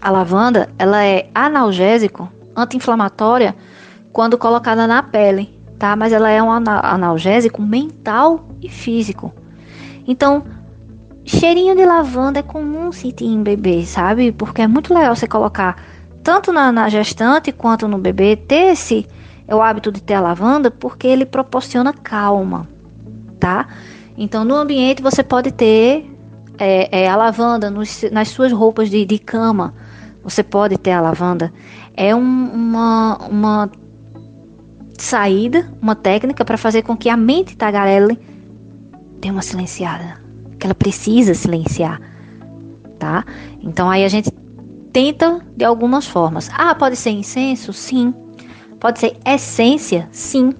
a 0.00 0.10
lavanda, 0.10 0.68
ela 0.76 1.04
é 1.04 1.30
analgésico, 1.32 2.28
anti-inflamatória, 2.56 3.54
quando 4.12 4.36
colocada 4.36 4.88
na 4.88 5.04
pele, 5.04 5.56
tá? 5.78 5.94
Mas 5.94 6.12
ela 6.12 6.28
é 6.28 6.42
um 6.42 6.50
analgésico 6.50 7.62
mental 7.62 8.48
e 8.60 8.68
físico. 8.68 9.32
Então, 10.04 10.42
cheirinho 11.24 11.76
de 11.76 11.86
lavanda 11.86 12.40
é 12.40 12.42
comum 12.42 12.90
sentir 12.90 13.26
em 13.26 13.40
bebê, 13.40 13.86
sabe? 13.86 14.32
Porque 14.32 14.62
é 14.62 14.66
muito 14.66 14.92
legal 14.92 15.14
você 15.14 15.28
colocar 15.28 15.76
tanto 16.26 16.52
na, 16.52 16.72
na 16.72 16.88
gestante 16.88 17.52
quanto 17.52 17.86
no 17.86 17.98
bebê, 17.98 18.34
ter 18.34 18.72
esse 18.72 19.06
é 19.46 19.54
o 19.54 19.62
hábito 19.62 19.92
de 19.92 20.02
ter 20.02 20.14
a 20.14 20.20
lavanda 20.20 20.72
porque 20.72 21.06
ele 21.06 21.24
proporciona 21.24 21.92
calma, 21.92 22.68
tá? 23.38 23.68
Então, 24.18 24.44
no 24.44 24.56
ambiente 24.56 25.00
você 25.00 25.22
pode 25.22 25.52
ter 25.52 26.04
é, 26.58 27.04
é, 27.04 27.08
a 27.08 27.14
lavanda 27.14 27.70
nos, 27.70 28.02
nas 28.10 28.26
suas 28.26 28.50
roupas 28.50 28.90
de, 28.90 29.04
de, 29.04 29.20
cama. 29.20 29.72
Você 30.24 30.42
pode 30.42 30.76
ter 30.76 30.90
a 30.90 31.00
lavanda. 31.00 31.52
É 31.96 32.12
um, 32.12 32.18
uma, 32.18 33.18
uma 33.30 33.70
saída, 34.98 35.72
uma 35.80 35.94
técnica 35.94 36.44
para 36.44 36.58
fazer 36.58 36.82
com 36.82 36.96
que 36.96 37.08
a 37.08 37.16
mente 37.16 37.56
tagarele 37.56 38.18
dê 39.20 39.30
uma 39.30 39.42
silenciada. 39.42 40.20
Que 40.58 40.66
ela 40.66 40.74
precisa 40.74 41.34
silenciar, 41.34 42.00
tá? 42.98 43.24
Então 43.62 43.88
aí 43.88 44.04
a 44.04 44.08
gente 44.08 44.28
tenta 44.96 45.42
de 45.54 45.62
algumas 45.62 46.06
formas. 46.06 46.48
Ah, 46.54 46.74
pode 46.74 46.96
ser 46.96 47.10
incenso? 47.10 47.70
Sim. 47.70 48.14
Pode 48.80 48.98
ser 48.98 49.18
essência? 49.26 50.08
Sim. 50.10 50.54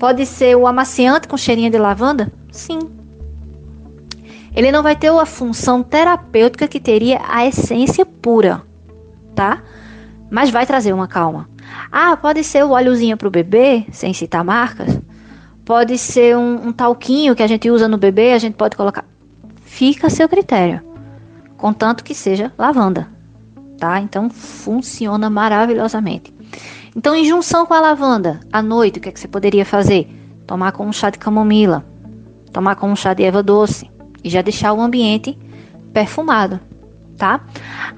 Pode 0.00 0.26
ser 0.26 0.56
o 0.56 0.66
amaciante 0.66 1.28
com 1.28 1.36
cheirinho 1.36 1.70
de 1.70 1.78
lavanda? 1.78 2.32
Sim. 2.50 2.80
Ele 4.52 4.72
não 4.72 4.82
vai 4.82 4.96
ter 4.96 5.12
a 5.12 5.24
função 5.24 5.80
terapêutica 5.80 6.66
que 6.66 6.80
teria 6.80 7.20
a 7.28 7.46
essência 7.46 8.04
pura, 8.04 8.62
tá? 9.32 9.62
Mas 10.28 10.50
vai 10.50 10.66
trazer 10.66 10.92
uma 10.92 11.06
calma. 11.06 11.48
Ah, 11.92 12.16
pode 12.16 12.42
ser 12.42 12.64
o 12.64 12.70
óleozinho 12.70 13.16
para 13.16 13.28
o 13.28 13.30
bebê, 13.30 13.86
sem 13.92 14.12
citar 14.12 14.42
marcas. 14.42 15.00
Pode 15.64 15.98
ser 15.98 16.36
um, 16.36 16.66
um 16.66 16.72
talquinho 16.72 17.36
que 17.36 17.44
a 17.44 17.46
gente 17.46 17.70
usa 17.70 17.86
no 17.86 17.96
bebê, 17.96 18.32
a 18.32 18.38
gente 18.40 18.54
pode 18.54 18.76
colocar. 18.76 19.04
Fica 19.64 20.08
a 20.08 20.10
seu 20.10 20.28
critério 20.28 20.93
contanto 21.64 22.04
que 22.04 22.14
seja 22.14 22.52
lavanda, 22.58 23.08
tá? 23.78 23.98
Então 23.98 24.28
funciona 24.28 25.30
maravilhosamente. 25.30 26.30
Então, 26.94 27.14
em 27.14 27.24
junção 27.24 27.64
com 27.64 27.72
a 27.72 27.80
lavanda, 27.80 28.38
à 28.52 28.60
noite, 28.60 28.98
o 28.98 29.00
que, 29.00 29.08
é 29.08 29.12
que 29.12 29.18
você 29.18 29.26
poderia 29.26 29.64
fazer? 29.64 30.06
Tomar 30.46 30.72
com 30.72 30.86
um 30.86 30.92
chá 30.92 31.08
de 31.08 31.18
camomila, 31.18 31.82
tomar 32.52 32.76
com 32.76 32.92
um 32.92 32.94
chá 32.94 33.14
de 33.14 33.22
erva 33.24 33.42
doce 33.42 33.90
e 34.22 34.28
já 34.28 34.42
deixar 34.42 34.74
o 34.74 34.80
ambiente 34.82 35.38
perfumado, 35.90 36.60
tá? 37.16 37.40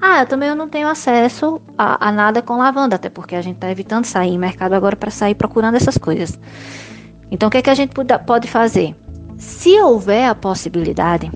Ah, 0.01 0.21
eu 0.21 0.27
também 0.27 0.55
não 0.55 0.69
tenho 0.69 0.87
acesso 0.87 1.59
a, 1.77 2.07
a 2.07 2.09
nada 2.09 2.41
com 2.41 2.55
lavanda, 2.55 2.95
até 2.95 3.09
porque 3.09 3.35
a 3.35 3.41
gente 3.41 3.55
está 3.55 3.69
evitando 3.69 4.05
sair 4.05 4.29
em 4.29 4.39
mercado 4.39 4.75
agora 4.75 4.95
para 4.95 5.11
sair 5.11 5.35
procurando 5.35 5.75
essas 5.75 5.97
coisas. 5.97 6.39
Então, 7.29 7.47
o 7.47 7.51
que, 7.51 7.57
é 7.57 7.61
que 7.61 7.69
a 7.69 7.75
gente 7.75 7.91
pode 8.25 8.47
fazer? 8.47 8.95
Se 9.37 9.77
houver 9.81 10.29
a 10.29 10.33
possibilidade, 10.33 11.29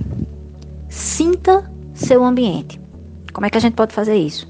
sinta 0.88 1.70
seu 2.02 2.24
ambiente. 2.24 2.80
Como 3.34 3.46
é 3.46 3.50
que 3.50 3.58
a 3.58 3.62
gente 3.62 3.74
pode 3.74 3.94
fazer 3.94 4.16
isso? 4.16 4.48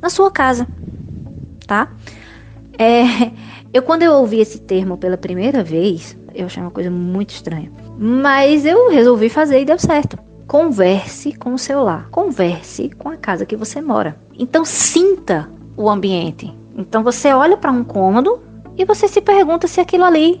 Na 0.00 0.08
sua 0.08 0.30
casa, 0.30 0.66
tá? 1.66 1.90
É, 2.78 3.32
eu 3.72 3.82
quando 3.82 4.02
eu 4.02 4.12
ouvi 4.12 4.40
esse 4.40 4.60
termo 4.60 4.96
pela 4.96 5.16
primeira 5.16 5.62
vez, 5.62 6.16
eu 6.34 6.46
achei 6.46 6.62
uma 6.62 6.70
coisa 6.70 6.90
muito 6.90 7.30
estranha. 7.30 7.70
Mas 7.98 8.64
eu 8.64 8.90
resolvi 8.90 9.28
fazer 9.28 9.60
e 9.60 9.64
deu 9.64 9.78
certo. 9.78 10.18
Converse 10.46 11.32
com 11.32 11.54
o 11.54 11.58
seu 11.58 11.82
lar. 11.82 12.08
Converse 12.10 12.90
com 12.90 13.08
a 13.08 13.16
casa 13.16 13.46
que 13.46 13.56
você 13.56 13.80
mora. 13.80 14.16
Então 14.38 14.64
sinta 14.64 15.50
o 15.76 15.88
ambiente. 15.88 16.54
Então 16.76 17.02
você 17.02 17.32
olha 17.32 17.56
para 17.56 17.72
um 17.72 17.82
cômodo 17.82 18.40
e 18.76 18.84
você 18.84 19.08
se 19.08 19.20
pergunta 19.20 19.66
se 19.66 19.80
aquilo 19.80 20.04
ali 20.04 20.40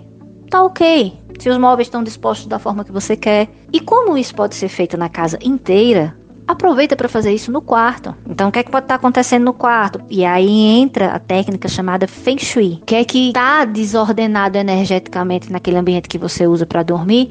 tá 0.50 0.62
ok, 0.62 1.12
se 1.38 1.48
os 1.48 1.58
móveis 1.58 1.88
estão 1.88 2.04
dispostos 2.04 2.46
da 2.46 2.58
forma 2.58 2.84
que 2.84 2.92
você 2.92 3.16
quer. 3.16 3.48
E 3.72 3.80
como 3.80 4.16
isso 4.16 4.34
pode 4.34 4.54
ser 4.54 4.68
feito 4.68 4.96
na 4.96 5.08
casa 5.08 5.38
inteira, 5.42 6.15
aproveita 6.46 6.96
para 6.96 7.08
fazer 7.08 7.32
isso 7.32 7.50
no 7.50 7.60
quarto. 7.60 8.14
Então, 8.28 8.48
o 8.48 8.52
que 8.52 8.58
é 8.58 8.62
que 8.62 8.70
pode 8.70 8.84
estar 8.84 8.94
tá 8.94 8.98
acontecendo 8.98 9.44
no 9.44 9.52
quarto? 9.52 10.00
E 10.08 10.24
aí 10.24 10.48
entra 10.48 11.12
a 11.12 11.18
técnica 11.18 11.68
chamada 11.68 12.06
Feng 12.06 12.38
Shui, 12.38 12.80
que 12.86 12.94
é 12.94 13.04
que 13.04 13.28
está 13.28 13.64
desordenado 13.64 14.56
energeticamente 14.56 15.50
naquele 15.50 15.76
ambiente 15.76 16.08
que 16.08 16.18
você 16.18 16.46
usa 16.46 16.64
para 16.64 16.82
dormir, 16.82 17.30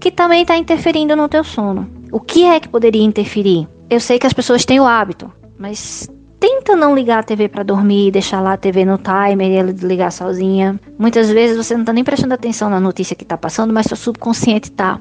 que 0.00 0.10
também 0.10 0.42
está 0.42 0.56
interferindo 0.56 1.14
no 1.14 1.28
teu 1.28 1.44
sono. 1.44 1.88
O 2.10 2.20
que 2.20 2.44
é 2.44 2.58
que 2.60 2.68
poderia 2.68 3.02
interferir? 3.02 3.68
Eu 3.90 4.00
sei 4.00 4.18
que 4.18 4.26
as 4.26 4.32
pessoas 4.32 4.64
têm 4.64 4.80
o 4.80 4.86
hábito, 4.86 5.30
mas 5.58 6.08
tenta 6.40 6.76
não 6.76 6.94
ligar 6.94 7.20
a 7.20 7.22
TV 7.22 7.48
para 7.48 7.62
dormir, 7.62 8.10
deixar 8.10 8.40
lá 8.40 8.52
a 8.52 8.56
TV 8.56 8.84
no 8.84 8.98
timer 8.98 9.50
e 9.50 9.56
ela 9.56 9.72
desligar 9.72 10.12
sozinha. 10.12 10.78
Muitas 10.98 11.30
vezes 11.30 11.56
você 11.56 11.74
não 11.74 11.80
está 11.80 11.92
nem 11.92 12.04
prestando 12.04 12.34
atenção 12.34 12.68
na 12.68 12.78
notícia 12.78 13.16
que 13.16 13.22
está 13.22 13.36
passando, 13.36 13.72
mas 13.72 13.86
seu 13.86 13.96
subconsciente 13.96 14.68
está. 14.70 15.00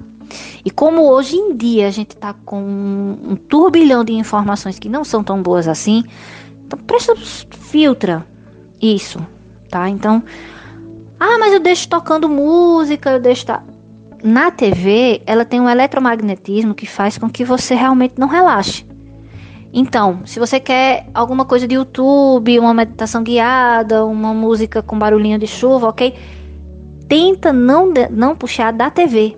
E 0.63 0.72
como 0.72 1.03
hoje 1.03 1.36
em 1.36 1.56
dia 1.56 1.88
a 1.88 1.92
gente 1.92 2.12
está 2.12 2.34
com 2.34 2.62
um 2.62 3.36
turbilhão 3.36 4.03
de 4.03 4.13
informações 4.13 4.80
que 4.80 4.89
não 4.89 5.03
são 5.03 5.24
tão 5.24 5.42
boas 5.42 5.68
assim, 5.68 6.03
então 6.65 6.80
presta, 6.80 7.15
filtra 7.51 8.25
isso, 8.82 9.20
tá? 9.70 9.89
Então, 9.89 10.24
ah, 11.20 11.38
mas 11.39 11.53
eu 11.53 11.60
deixo 11.60 11.88
tocando 11.88 12.27
música, 12.27 13.12
eu 13.12 13.20
deixo. 13.20 13.46
Tá... 13.46 13.63
Na 14.24 14.51
TV, 14.51 15.22
ela 15.25 15.44
tem 15.46 15.60
um 15.60 15.70
eletromagnetismo 15.70 16.74
que 16.74 16.86
faz 16.86 17.18
com 17.18 17.30
que 17.30 17.44
você 17.44 17.75
realmente 17.75 18.15
não 18.18 18.27
relaxe. 18.27 18.86
Então, 19.74 20.20
se 20.25 20.39
você 20.39 20.60
quer 20.60 21.08
alguma 21.13 21.46
coisa 21.46 21.68
de 21.68 21.75
YouTube, 21.75 22.60
uma 22.60 22.74
meditação 22.74 23.24
guiada, 23.24 24.06
uma 24.06 24.34
música 24.34 24.82
com 24.84 25.00
barulhinho 25.00 25.39
de 25.39 25.48
chuva, 25.48 25.88
ok? 25.88 26.13
Tenta 27.08 27.51
não, 27.51 27.92
não 28.12 28.36
puxar 28.36 28.72
da 28.72 28.92
TV, 28.92 29.36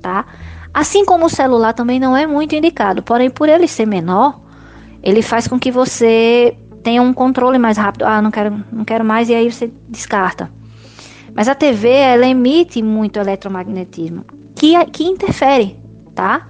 tá? 0.00 0.26
Assim 0.72 1.04
como 1.04 1.26
o 1.26 1.30
celular 1.30 1.72
também 1.72 1.98
não 1.98 2.16
é 2.16 2.26
muito 2.26 2.54
indicado, 2.54 3.02
porém 3.02 3.28
por 3.30 3.48
ele 3.48 3.66
ser 3.66 3.86
menor, 3.86 4.40
ele 5.02 5.22
faz 5.22 5.48
com 5.48 5.58
que 5.58 5.70
você 5.70 6.56
tenha 6.82 7.02
um 7.02 7.12
controle 7.12 7.58
mais 7.58 7.76
rápido. 7.76 8.04
Ah, 8.04 8.22
não 8.22 8.30
quero, 8.30 8.64
não 8.72 8.84
quero 8.84 9.04
mais 9.04 9.28
e 9.28 9.34
aí 9.34 9.50
você 9.50 9.72
descarta. 9.88 10.50
Mas 11.34 11.48
a 11.48 11.54
TV 11.54 11.88
ela 11.88 12.26
emite 12.26 12.82
muito 12.82 13.18
eletromagnetismo 13.18 14.24
que, 14.60 14.84
que 14.86 15.04
interfere, 15.04 15.80
tá? 16.14 16.46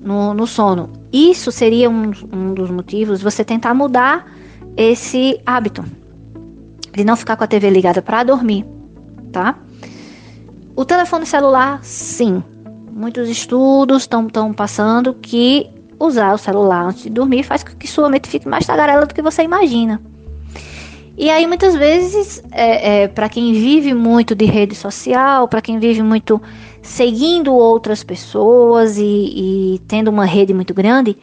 No, 0.00 0.32
no 0.32 0.46
sono. 0.46 0.90
Isso 1.12 1.50
seria 1.50 1.90
um, 1.90 2.12
um 2.32 2.54
dos 2.54 2.70
motivos 2.70 3.20
você 3.20 3.44
tentar 3.44 3.74
mudar 3.74 4.24
esse 4.76 5.40
hábito 5.44 5.84
de 6.92 7.02
não 7.02 7.16
ficar 7.16 7.36
com 7.36 7.42
a 7.42 7.46
TV 7.48 7.68
ligada 7.70 8.00
para 8.00 8.22
dormir, 8.22 8.64
tá? 9.32 9.58
O 10.76 10.84
telefone 10.84 11.26
celular, 11.26 11.80
sim, 11.82 12.42
muitos 12.90 13.28
estudos 13.28 14.02
estão 14.02 14.28
passando 14.54 15.14
que 15.14 15.70
usar 15.98 16.32
o 16.32 16.38
celular 16.38 16.86
antes 16.86 17.02
de 17.02 17.10
dormir 17.10 17.42
faz 17.42 17.62
com 17.62 17.76
que 17.76 17.86
sua 17.86 18.08
mente 18.08 18.28
fique 18.28 18.48
mais 18.48 18.66
tagarela 18.66 19.06
do 19.06 19.14
que 19.14 19.22
você 19.22 19.42
imagina. 19.42 20.00
E 21.16 21.28
aí, 21.28 21.46
muitas 21.46 21.74
vezes, 21.74 22.42
é, 22.50 23.02
é, 23.02 23.08
para 23.08 23.28
quem 23.28 23.52
vive 23.52 23.92
muito 23.92 24.34
de 24.34 24.46
rede 24.46 24.74
social, 24.74 25.46
para 25.46 25.60
quem 25.60 25.78
vive 25.78 26.02
muito 26.02 26.40
seguindo 26.80 27.52
outras 27.52 28.02
pessoas 28.02 28.96
e, 28.96 29.02
e 29.74 29.78
tendo 29.86 30.08
uma 30.08 30.24
rede 30.24 30.54
muito 30.54 30.72
grande, 30.72 31.18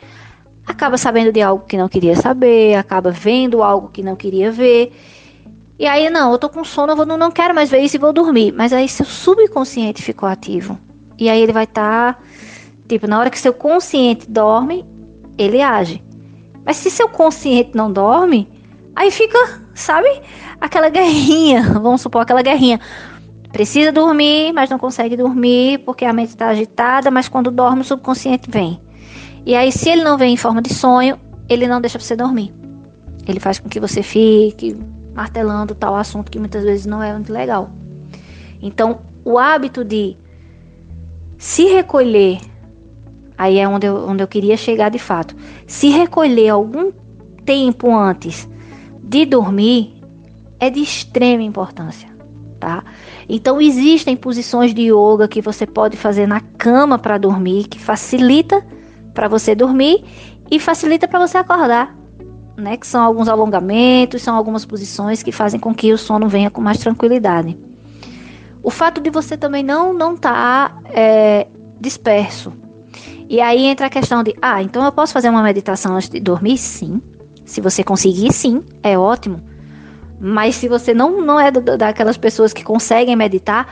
acaba 0.68 0.98
sabendo 0.98 1.32
de 1.32 1.42
algo 1.42 1.66
que 1.66 1.76
não 1.76 1.90
queria 1.90 2.16
saber, 2.16 2.76
acaba 2.76 3.10
vendo 3.10 3.64
algo 3.64 3.88
que 3.88 4.04
não 4.04 4.16
queria 4.16 4.52
ver. 4.52 4.92
E 5.80 5.88
aí, 5.88 6.12
não, 6.12 6.32
eu 6.32 6.38
tô 6.38 6.48
com 6.48 6.64
sono, 6.64 6.94
eu 6.94 7.18
não 7.18 7.32
quero 7.32 7.56
mais 7.56 7.72
ver 7.72 7.80
isso 7.80 7.96
e 7.96 8.00
vou 8.00 8.14
dormir. 8.14 8.52
Mas 8.52 8.72
aí 8.74 8.88
seu 8.88 9.06
subconsciente 9.06 10.04
ficou 10.04 10.30
ativo. 10.30 10.78
E 11.18 11.30
aí 11.30 11.42
ele 11.42 11.54
vai 11.54 11.64
estar, 11.64 12.14
tá, 12.14 12.20
tipo, 12.88 13.08
na 13.08 13.20
hora 13.20 13.30
que 13.30 13.40
seu 13.40 13.54
consciente 13.54 14.30
dorme, 14.30 14.86
ele 15.38 15.62
age. 15.62 16.04
Mas 16.66 16.78
se 16.78 16.92
seu 16.92 17.10
consciente 17.10 17.72
não 17.76 17.92
dorme, 17.92 18.48
aí 18.96 19.10
fica, 19.12 19.62
sabe? 19.74 20.22
aquela 20.60 20.90
guerrinha, 20.90 21.62
vamos 21.80 22.02
supor 22.02 22.22
aquela 22.22 22.42
guerrinha. 22.42 22.80
Precisa 23.52 23.92
dormir, 23.92 24.52
mas 24.54 24.70
não 24.70 24.78
consegue 24.78 25.16
dormir 25.16 25.80
porque 25.80 26.06
a 26.06 26.14
mente 26.14 26.30
está 26.30 26.50
agitada, 26.50 27.10
mas 27.10 27.28
quando 27.30 27.50
dorme 27.50 27.82
o 27.82 27.86
subconsciente 27.86 28.50
vem. 28.50 28.80
E 29.46 29.56
aí, 29.56 29.72
se 29.72 29.90
ele 29.90 30.04
não 30.04 30.18
vem 30.18 30.34
em 30.34 30.38
forma 30.38 30.62
de 30.62 30.74
sonho, 30.74 31.18
ele 31.48 31.68
não 31.68 31.80
deixa 31.80 31.98
você 31.98 32.16
dormir. 32.16 32.54
Ele 33.26 33.40
faz 33.40 33.60
com 33.60 33.70
que 33.70 33.80
você 33.80 34.04
fique 34.04 34.78
martelando 35.14 35.74
tal 35.74 35.96
assunto 35.96 36.30
que 36.30 36.38
muitas 36.38 36.64
vezes 36.64 36.86
não 36.86 37.02
é 37.02 37.14
muito 37.14 37.32
legal. 37.32 37.70
Então, 38.62 39.00
o 39.24 39.40
hábito 39.40 39.84
de 39.84 40.18
se 41.38 41.66
recolher, 41.66 42.40
aí 43.38 43.60
é 43.60 43.68
onde 43.68 43.88
eu, 43.88 44.08
onde 44.08 44.24
eu 44.24 44.28
queria 44.28 44.58
chegar 44.58 44.90
de 44.90 45.00
fato, 45.00 45.36
se 45.66 45.90
recolher 45.90 46.50
algum 46.50 46.92
tempo 47.46 47.96
antes 47.96 48.48
de 49.04 49.26
dormir 49.26 50.02
é 50.60 50.70
de 50.70 50.82
extrema 50.82 51.44
importância, 51.44 52.10
tá? 52.60 52.84
Então 53.30 53.62
existem 53.62 54.16
posições 54.16 54.74
de 54.74 54.92
yoga 54.92 55.28
que 55.28 55.42
você 55.42 55.66
pode 55.66 55.96
fazer 55.96 56.28
na 56.28 56.40
cama 56.40 56.98
para 56.98 57.18
dormir, 57.18 57.68
que 57.68 57.80
facilita 57.80 58.66
para 59.14 59.28
você 59.28 59.54
dormir 59.54 60.04
e 60.50 60.60
facilita 60.60 61.08
para 61.08 61.20
você 61.20 61.38
acordar 61.38 61.98
né, 62.58 62.76
que 62.76 62.88
são 62.88 63.02
alguns 63.02 63.30
alongamentos, 63.30 64.22
são 64.24 64.36
algumas 64.36 64.66
posições 64.66 65.22
que 65.22 65.32
fazem 65.32 65.60
com 65.60 65.74
que 65.74 65.94
o 65.94 65.98
sono 65.98 66.28
venha 66.28 66.50
com 66.50 66.60
mais 66.60 66.80
tranquilidade. 66.80 67.56
O 68.64 68.70
fato 68.70 69.00
de 69.00 69.10
você 69.10 69.38
também 69.38 69.64
não 69.64 69.94
não 69.94 70.16
estar 70.16 70.70
tá, 70.70 70.82
é, 70.90 71.48
disperso. 71.80 72.54
E 73.30 73.42
aí 73.42 73.66
entra 73.66 73.88
a 73.88 73.90
questão 73.90 74.24
de, 74.24 74.36
ah, 74.42 74.64
então 74.64 74.84
eu 74.86 74.92
posso 74.92 75.14
fazer 75.14 75.30
uma 75.30 75.44
meditação 75.44 75.96
antes 75.96 76.10
de 76.10 76.20
dormir? 76.20 76.58
Sim. 76.58 77.02
Se 77.46 77.62
você 77.62 77.84
conseguir, 77.84 78.32
sim, 78.34 78.64
é 78.82 78.98
ótimo. 78.98 79.42
Mas 80.20 80.56
se 80.56 80.68
você 80.68 80.94
não, 80.94 81.22
não 81.22 81.40
é 81.40 81.52
daquelas 81.52 82.18
pessoas 82.18 82.54
que 82.54 82.64
conseguem 82.64 83.16
meditar, 83.16 83.68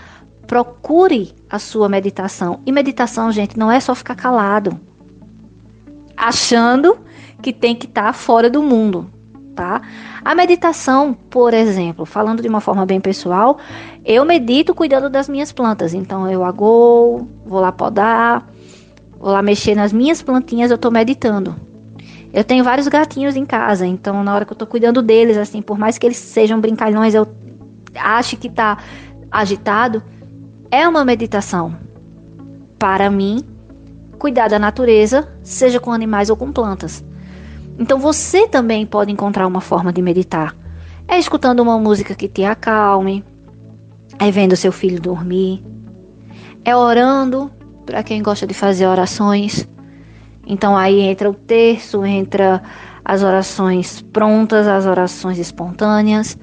procure 0.45 1.33
a 1.49 1.57
sua 1.57 1.89
meditação. 1.89 2.59
E 2.65 2.71
meditação, 2.71 3.31
gente, 3.31 3.57
não 3.57 3.71
é 3.71 3.79
só 3.79 3.95
ficar 3.95 4.15
calado, 4.15 4.79
achando 6.15 6.97
que 7.41 7.51
tem 7.51 7.75
que 7.75 7.85
estar 7.85 8.03
tá 8.03 8.13
fora 8.13 8.49
do 8.49 8.61
mundo, 8.61 9.09
tá? 9.55 9.81
A 10.23 10.35
meditação, 10.35 11.13
por 11.13 11.53
exemplo, 11.53 12.05
falando 12.05 12.41
de 12.41 12.47
uma 12.47 12.59
forma 12.59 12.85
bem 12.85 12.99
pessoal, 12.99 13.57
eu 14.03 14.25
medito 14.25 14.75
cuidando 14.75 15.09
das 15.09 15.29
minhas 15.29 15.51
plantas. 15.51 15.93
Então 15.93 16.29
eu 16.29 16.43
agoo, 16.43 17.27
vou 17.45 17.61
lá 17.61 17.71
podar, 17.71 18.47
vou 19.17 19.31
lá 19.31 19.41
mexer 19.41 19.73
nas 19.73 19.93
minhas 19.93 20.21
plantinhas, 20.21 20.69
eu 20.69 20.75
estou 20.75 20.91
meditando. 20.91 21.55
Eu 22.33 22.43
tenho 22.43 22.65
vários 22.65 22.87
gatinhos 22.89 23.37
em 23.37 23.45
casa, 23.45 23.87
então 23.87 24.21
na 24.21 24.35
hora 24.35 24.43
que 24.43 24.51
eu 24.51 24.55
estou 24.55 24.67
cuidando 24.67 25.01
deles, 25.01 25.37
assim, 25.37 25.61
por 25.61 25.77
mais 25.77 25.97
que 25.97 26.05
eles 26.05 26.17
sejam 26.17 26.59
brincalhões, 26.59 27.15
eu 27.15 27.25
acho 27.95 28.35
que 28.35 28.47
está 28.47 28.77
agitado, 29.31 30.03
é 30.69 30.85
uma 30.85 31.05
meditação. 31.05 31.77
Para 32.77 33.09
mim, 33.09 33.41
cuidar 34.19 34.49
da 34.49 34.59
natureza, 34.59 35.29
seja 35.43 35.79
com 35.79 35.93
animais 35.93 36.29
ou 36.29 36.35
com 36.35 36.51
plantas. 36.51 37.05
Então 37.77 37.99
você 37.99 38.47
também 38.47 38.85
pode 38.85 39.11
encontrar 39.11 39.47
uma 39.47 39.61
forma 39.61 39.91
de 39.91 40.01
meditar. 40.01 40.55
É 41.07 41.19
escutando 41.19 41.59
uma 41.59 41.77
música 41.77 42.15
que 42.15 42.27
te 42.27 42.43
acalme, 42.43 43.23
é 44.17 44.31
vendo 44.31 44.55
seu 44.55 44.71
filho 44.71 44.99
dormir, 44.99 45.63
é 46.63 46.75
orando, 46.75 47.51
para 47.85 48.01
quem 48.01 48.23
gosta 48.23 48.47
de 48.47 48.53
fazer 48.53 48.87
orações. 48.87 49.67
Então 50.47 50.75
aí 50.75 51.01
entra 51.01 51.29
o 51.29 51.33
terço, 51.33 52.05
entra 52.05 52.61
as 53.03 53.21
orações 53.21 54.01
prontas, 54.01 54.67
as 54.67 54.85
orações 54.85 55.37
espontâneas. 55.37 56.37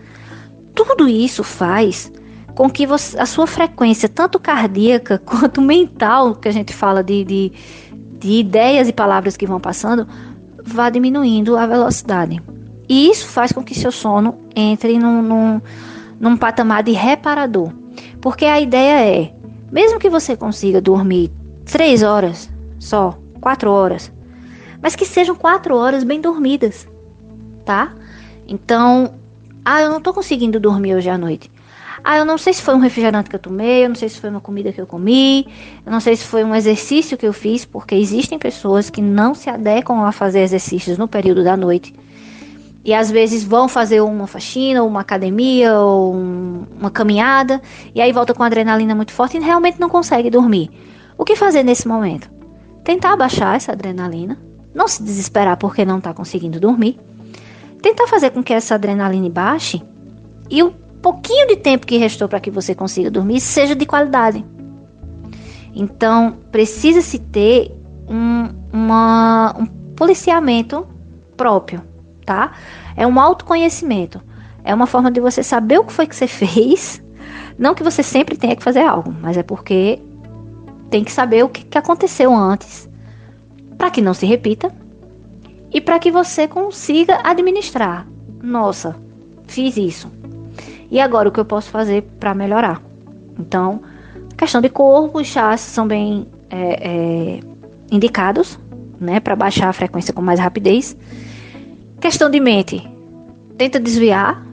Tudo 0.75 1.09
isso 1.09 1.43
faz 1.43 2.13
com 2.55 2.71
que 2.71 2.87
você, 2.87 3.19
a 3.19 3.27
sua 3.27 3.47
frequência, 3.47 4.09
tanto 4.09 4.39
cardíaca 4.39 5.19
quanto 5.25 5.61
mental, 5.61 6.37
que 6.37 6.49
a 6.49 6.53
gente 6.53 6.73
fala 6.73 7.03
de, 7.03 7.25
de, 7.25 7.53
de 8.19 8.33
ideias 8.33 8.89
e 8.89 8.93
palavras 8.93 9.37
que 9.37 9.47
vão 9.47 9.59
passando, 9.59 10.07
vá 10.65 10.91
diminuindo 10.91 11.57
a 11.57 11.67
velocidade. 11.67 12.41
E 12.89 13.09
isso 13.09 13.27
faz 13.27 13.53
com 13.53 13.63
que 13.63 13.75
seu 13.75 13.93
sono 13.93 14.39
entre 14.55 14.99
num, 14.99 15.23
num, 15.23 15.61
num 16.19 16.37
patamar 16.37 16.83
de 16.83 16.93
reparador. 16.93 17.73
Porque 18.21 18.45
a 18.45 18.61
ideia 18.61 19.07
é, 19.07 19.35
mesmo 19.71 19.99
que 19.99 20.11
você 20.11 20.37
consiga 20.37 20.81
dormir 20.81 21.31
três 21.65 22.03
horas 22.03 22.51
só, 22.79 23.19
quatro 23.41 23.71
horas, 23.71 24.13
mas 24.81 24.97
que 24.97 25.05
sejam 25.05 25.37
quatro 25.37 25.77
horas 25.77 26.03
bem 26.03 26.21
dormidas, 26.21 26.89
tá? 27.65 27.95
Então, 28.47 29.15
ah, 29.65 29.81
eu 29.81 29.91
não 29.91 30.01
tô 30.01 30.13
conseguindo 30.13 30.59
dormir 30.59 30.97
hoje 30.97 31.09
à 31.09 31.17
noite. 31.17 31.52
Ah, 32.05 32.19
eu 32.19 32.25
não 32.25 32.37
sei 32.37 32.53
se 32.53 32.63
foi 32.63 32.75
um 32.75 32.79
refrigerante 32.79 33.31
que 33.31 33.37
eu 33.37 33.41
tomei, 33.41 33.85
eu 33.85 33.89
não 33.89 33.95
sei 33.95 34.09
se 34.09 34.19
foi 34.19 34.29
uma 34.29 34.41
comida 34.41 34.73
que 34.73 34.81
eu 34.81 34.87
comi, 34.87 35.47
eu 35.87 35.93
não 35.93 36.01
sei 36.01 36.17
se 36.17 36.25
foi 36.25 36.43
um 36.43 36.55
exercício 36.55 37.17
que 37.17 37.27
eu 37.27 37.33
fiz, 37.33 37.65
porque 37.65 37.95
existem 37.95 38.39
pessoas 38.39 38.91
que 38.91 39.01
não 39.01 39.35
se 39.35 39.49
adequam 39.49 40.05
a 40.05 40.11
fazer 40.11 40.41
exercícios 40.41 40.99
no 40.99 41.07
período 41.07 41.45
da 41.45 41.57
noite. 41.57 41.95
E 42.85 42.93
às 42.93 43.09
vezes 43.09 43.45
vão 43.45 43.69
fazer 43.69 44.01
uma 44.01 44.27
faxina, 44.27 44.83
ou 44.83 44.89
uma 44.89 45.01
academia, 45.01 45.79
ou 45.79 46.15
um, 46.15 46.67
uma 46.81 46.91
caminhada, 46.91 47.63
e 47.95 48.01
aí 48.01 48.13
volta 48.13 48.35
com 48.35 48.43
adrenalina 48.43 48.95
muito 48.95 49.13
forte 49.13 49.37
e 49.37 49.41
realmente 49.41 49.79
não 49.79 49.89
consegue 49.89 50.29
dormir. 50.29 50.71
O 51.17 51.25
que 51.25 51.37
fazer 51.37 51.63
nesse 51.63 51.87
momento? 51.87 52.29
Tentar 52.83 53.17
baixar 53.17 53.55
essa 53.55 53.71
adrenalina, 53.71 54.37
não 54.75 54.89
se 54.89 55.01
desesperar 55.01 55.57
porque 55.57 55.85
não 55.85 55.99
está 55.99 56.13
conseguindo 56.13 56.59
dormir, 56.59 56.99
tentar 57.81 58.09
fazer 58.09 58.31
com 58.31 58.43
que 58.43 58.53
essa 58.53 58.75
adrenalina 58.75 59.31
baixe 59.31 59.81
e 60.51 60.65
o 60.65 60.75
pouquinho 61.03 61.49
de 61.49 61.57
tempo 61.57 61.87
que 61.87 61.99
restou 61.99 62.29
para 62.29 62.41
que 62.41 62.51
você 62.51 62.75
consiga 62.75 63.11
dormir 63.11 63.41
seja 63.41 63.75
de 63.75 63.85
qualidade. 63.85 64.45
Então, 65.75 66.37
precisa-se 66.51 67.19
ter 67.19 67.75
um, 68.09 68.49
uma, 68.73 69.55
um 69.59 69.67
policiamento 69.67 70.87
próprio, 71.37 71.83
tá? 72.25 72.53
É 72.97 73.07
um 73.07 73.19
autoconhecimento. 73.19 74.23
É 74.63 74.73
uma 74.73 74.87
forma 74.87 75.11
de 75.11 75.21
você 75.21 75.43
saber 75.43 75.79
o 75.79 75.85
que 75.85 75.93
foi 75.93 76.07
que 76.07 76.15
você 76.15 76.29
fez. 76.29 77.03
Não 77.59 77.75
que 77.75 77.83
você 77.83 78.03
sempre 78.03 78.37
tenha 78.37 78.55
que 78.55 78.63
fazer 78.63 78.81
algo, 78.81 79.15
mas 79.21 79.37
é 79.37 79.43
porque 79.43 80.01
tem 80.89 81.03
que 81.03 81.13
saber 81.13 81.45
o 81.45 81.49
que, 81.49 81.65
que 81.65 81.79
aconteceu 81.79 82.35
antes, 82.35 82.89
para 83.77 83.91
que 83.91 84.01
não 84.01 84.15
se 84.15 84.27
repita 84.27 84.71
e 85.73 85.81
para 85.81 85.99
que 85.99 86.11
você 86.11 86.47
consiga 86.47 87.21
administrar. 87.25 88.07
Nossa, 88.43 88.95
fiz 89.47 89.77
isso 89.77 90.22
e 90.93 91.01
agora 91.01 91.31
o 91.31 91.33
que 91.33 91.41
eu 91.41 91.45
posso 91.47 91.71
fazer 91.71 92.03
para 92.21 92.35
melhorar? 92.35 92.83
Então, 93.39 93.81
questão 94.37 94.61
de 94.61 94.69
corpo, 94.69 95.21
os 95.21 95.27
chás 95.27 95.63
são 95.63 95.89
bem 95.89 96.29
é, 96.51 96.91
é, 96.91 97.41
indicados, 97.91 98.59
né, 99.01 99.19
para 99.19 99.35
baixar 99.35 99.71
a 99.71 99.73
frequência 99.73 100.13
com 100.13 100.21
mais 100.21 100.39
rapidez. 100.39 100.95
Questão 101.99 102.29
de 102.29 102.39
mente, 102.39 102.87
tenta 103.57 103.81
desviar, 103.81 104.47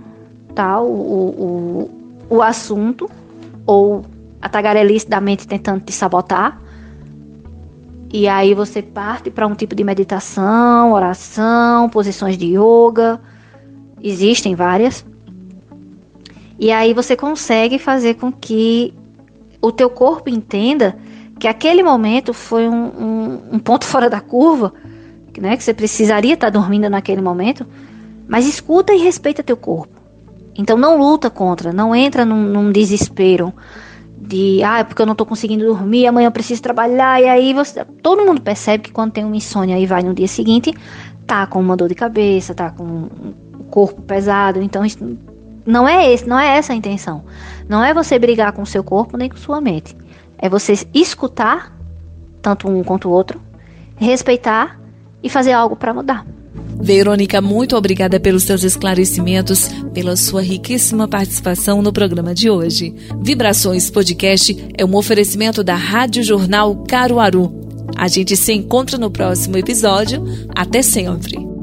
tá, 0.55 0.79
o, 0.79 1.89
o, 2.29 2.35
o 2.37 2.41
assunto 2.41 3.11
ou 3.65 4.05
a 4.41 4.47
tagarelice 4.47 5.09
da 5.09 5.19
mente 5.19 5.45
tentando 5.45 5.81
te 5.81 5.91
sabotar. 5.91 6.57
E 8.13 8.29
aí 8.29 8.53
você 8.53 8.81
parte 8.81 9.29
para 9.29 9.45
um 9.45 9.55
tipo 9.55 9.75
de 9.75 9.83
meditação, 9.83 10.93
oração, 10.93 11.89
posições 11.89 12.37
de 12.37 12.55
yoga. 12.55 13.19
Existem 14.01 14.55
várias. 14.55 15.05
E 16.59 16.71
aí 16.71 16.93
você 16.93 17.15
consegue 17.15 17.79
fazer 17.79 18.15
com 18.15 18.31
que 18.31 18.93
o 19.61 19.71
teu 19.71 19.89
corpo 19.89 20.29
entenda 20.29 20.97
que 21.39 21.47
aquele 21.47 21.81
momento 21.81 22.33
foi 22.33 22.67
um, 22.67 22.85
um, 22.85 23.41
um 23.53 23.59
ponto 23.59 23.85
fora 23.87 24.09
da 24.09 24.19
curva, 24.19 24.73
né? 25.39 25.55
Que 25.55 25.63
você 25.63 25.73
precisaria 25.73 26.33
estar 26.33 26.49
dormindo 26.49 26.89
naquele 26.89 27.21
momento, 27.21 27.65
mas 28.27 28.45
escuta 28.45 28.93
e 28.93 28.99
respeita 28.99 29.41
teu 29.41 29.55
corpo. 29.55 29.97
Então 30.53 30.77
não 30.77 30.97
luta 30.97 31.29
contra, 31.29 31.71
não 31.71 31.95
entra 31.95 32.25
num, 32.25 32.43
num 32.43 32.71
desespero 32.71 33.53
de 34.17 34.61
ah, 34.61 34.79
é 34.79 34.83
porque 34.83 35.01
eu 35.01 35.05
não 35.05 35.13
estou 35.13 35.25
conseguindo 35.25 35.65
dormir, 35.65 36.05
amanhã 36.05 36.27
eu 36.27 36.31
preciso 36.31 36.61
trabalhar, 36.61 37.21
e 37.21 37.27
aí 37.27 37.53
você. 37.53 37.85
Todo 38.03 38.25
mundo 38.25 38.41
percebe 38.41 38.83
que 38.83 38.91
quando 38.91 39.13
tem 39.13 39.23
uma 39.23 39.37
insônia 39.37 39.79
e 39.79 39.85
vai 39.85 40.03
no 40.03 40.13
dia 40.13 40.27
seguinte, 40.27 40.73
tá 41.25 41.47
com 41.47 41.61
uma 41.61 41.77
dor 41.77 41.87
de 41.87 41.95
cabeça, 41.95 42.53
tá 42.53 42.69
com 42.69 43.07
o 43.57 43.63
corpo 43.69 44.01
pesado, 44.01 44.61
então 44.61 44.83
isso 44.83 44.99
não 45.69 45.87
é 45.87 46.11
esse, 46.11 46.27
não 46.27 46.39
é 46.39 46.57
essa 46.57 46.73
a 46.73 46.75
intenção. 46.75 47.23
Não 47.67 47.83
é 47.85 47.93
você 47.93 48.17
brigar 48.17 48.51
com 48.53 48.63
o 48.63 48.65
seu 48.65 48.83
corpo 48.83 49.15
nem 49.15 49.29
com 49.29 49.37
sua 49.37 49.61
mente. 49.61 49.95
É 50.35 50.49
você 50.49 50.73
escutar 50.93 51.77
tanto 52.41 52.67
um 52.67 52.83
quanto 52.83 53.07
o 53.07 53.11
outro, 53.11 53.39
respeitar 53.95 54.79
e 55.21 55.29
fazer 55.29 55.51
algo 55.51 55.75
para 55.75 55.93
mudar. 55.93 56.25
Verônica, 56.81 57.39
muito 57.39 57.75
obrigada 57.75 58.19
pelos 58.19 58.43
seus 58.43 58.63
esclarecimentos, 58.63 59.69
pela 59.93 60.15
sua 60.15 60.41
riquíssima 60.41 61.07
participação 61.07 61.81
no 61.83 61.93
programa 61.93 62.33
de 62.33 62.49
hoje. 62.49 62.95
Vibrações 63.21 63.91
Podcast 63.91 64.57
é 64.75 64.83
um 64.83 64.95
oferecimento 64.95 65.63
da 65.63 65.75
Rádio 65.75 66.23
Jornal 66.23 66.83
Caruaru. 66.87 67.53
A 67.95 68.07
gente 68.07 68.35
se 68.35 68.53
encontra 68.53 68.97
no 68.97 69.11
próximo 69.11 69.57
episódio. 69.57 70.23
Até 70.55 70.81
sempre. 70.81 71.58